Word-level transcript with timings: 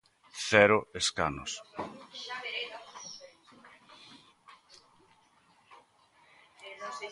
Cero 0.49 0.77
escanos. 1.01 1.51